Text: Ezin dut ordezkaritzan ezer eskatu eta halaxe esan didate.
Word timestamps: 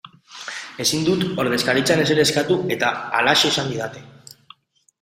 Ezin 0.85 1.03
dut 1.09 1.25
ordezkaritzan 1.43 2.01
ezer 2.05 2.23
eskatu 2.25 2.57
eta 2.77 2.89
halaxe 3.19 3.51
esan 3.53 3.73
didate. 3.77 4.05